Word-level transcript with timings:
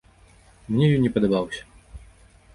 Мне 0.71 0.87
ён 0.95 1.01
не 1.03 1.13
падабаўся. 1.19 1.63